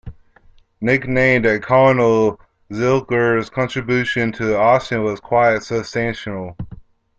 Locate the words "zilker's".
2.71-3.51